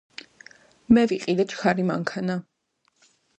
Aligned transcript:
მე 0.97 1.03
ვიყიდე 1.11 1.45
ჩქარი 1.51 1.85
მანქანა 1.91 2.39